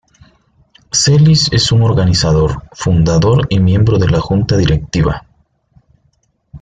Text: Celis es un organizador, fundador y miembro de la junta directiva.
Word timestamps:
Celis 0.91 1.51
es 1.53 1.71
un 1.71 1.83
organizador, 1.83 2.63
fundador 2.71 3.45
y 3.51 3.59
miembro 3.59 3.99
de 3.99 4.09
la 4.09 4.19
junta 4.19 4.57
directiva. 4.57 5.27